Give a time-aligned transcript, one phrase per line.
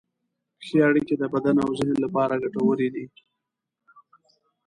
[0.65, 3.05] ښه اړیکې د بدن او ذهن لپاره ګټورې دي.